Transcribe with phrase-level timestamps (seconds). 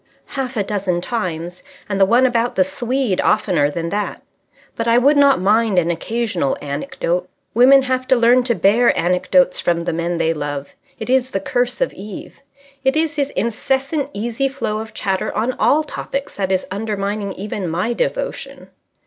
[0.33, 1.61] "Half a dozen times.
[1.87, 4.23] And the one about the Swede oftener than that.
[4.75, 7.29] But I would not mind an occasional anecdote.
[7.53, 10.73] Women have to learn to bear anecdotes from the men they love.
[10.97, 12.41] It is the curse of Eve.
[12.83, 17.67] It is his incessant easy flow of chatter on all topics that is undermining even
[17.69, 18.71] my devotion."